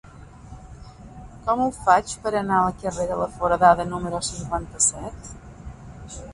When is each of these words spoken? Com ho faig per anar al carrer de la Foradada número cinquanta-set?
Com 1.49 1.61
ho 1.65 1.67
faig 1.75 2.15
per 2.25 2.33
anar 2.41 2.59
al 2.63 2.71
carrer 2.85 3.07
de 3.13 3.21
la 3.21 3.29
Foradada 3.37 3.87
número 3.93 4.25
cinquanta-set? 4.33 5.33